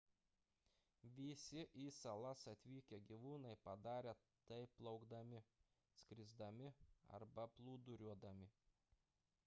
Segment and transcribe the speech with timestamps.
[1.17, 4.13] visi į salas atvykę gyvūnai padarė
[4.51, 5.41] tai plaukdami
[5.99, 6.71] skrisdami
[7.19, 8.49] arba plūduriuodami